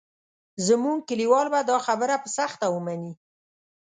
[0.67, 3.13] زموږ کلیوال به دا خبره په سخته ومني.